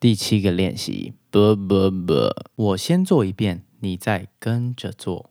[0.00, 1.14] 第七个练习，
[2.54, 5.30] 我先做一遍，你再跟着做。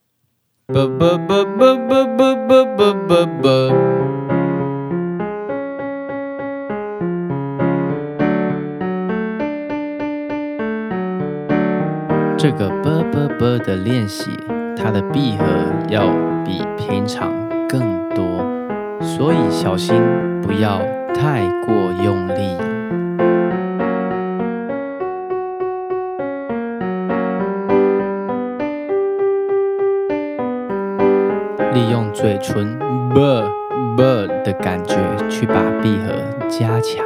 [12.38, 12.70] 这个
[13.60, 14.32] 的练习，
[14.76, 15.46] 它的闭合
[15.88, 16.12] 要
[16.44, 17.32] 比平常
[17.70, 18.44] 更多，
[19.02, 19.96] 所以小心
[20.42, 20.80] 不要
[21.16, 21.74] 太过
[22.04, 22.27] 用
[31.78, 32.76] 利用嘴唇
[33.14, 33.52] ，bird
[33.96, 34.96] bird 的感觉
[35.30, 36.12] 去把闭合
[36.50, 37.06] 加强。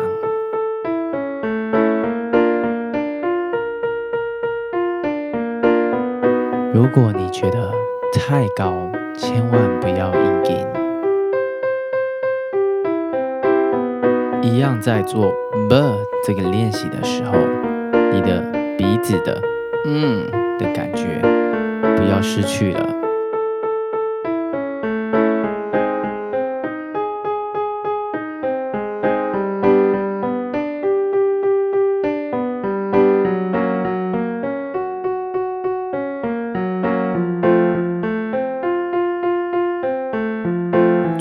[6.74, 7.70] 如果你觉得
[8.14, 10.66] 太高，千万不要硬顶。
[14.42, 15.34] 一样在做
[15.70, 17.34] bird 这个练习的时候，
[18.14, 18.42] 你的
[18.78, 19.38] 鼻子的
[19.86, 20.26] 嗯
[20.58, 21.20] 的感觉
[21.98, 23.01] 不要失去了。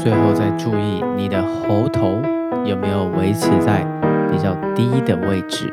[0.03, 2.23] 最后再注意你的喉头
[2.65, 3.85] 有没有维持在
[4.33, 5.71] 比较低的位置。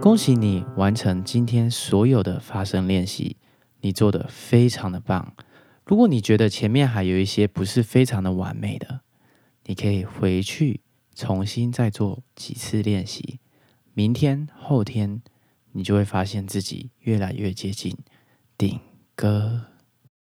[0.00, 3.36] 恭喜你完成今天所有的发声练习，
[3.82, 5.32] 你做的非常的棒。
[5.84, 9.02] 如果你觉得前面还有一些不是非常的完美的，
[9.66, 10.80] 你可以回去
[11.14, 13.40] 重新再做几次练习，
[13.94, 15.20] 明天、后天，
[15.72, 17.96] 你就会发现自己越来越接近
[18.56, 18.80] 顶
[19.14, 19.66] 歌。